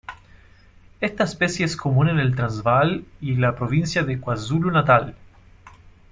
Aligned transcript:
Esta 0.99 1.25
especie 1.25 1.63
es 1.63 1.77
común 1.77 2.09
en 2.09 2.17
el 2.17 2.35
Transvaal 2.35 3.05
y 3.21 3.35
la 3.35 3.55
provincia 3.55 4.01
de 4.03 4.19
KwaZulu-Natal. 4.19 5.15